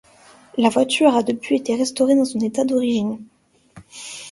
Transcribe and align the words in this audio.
La 0.57 0.69
voiture 0.69 1.15
a 1.15 1.21
depuis 1.21 1.57
été 1.57 1.75
restaurée 1.75 2.15
dans 2.15 2.25
son 2.25 2.39
état 2.39 2.65
d'origine. 2.65 3.19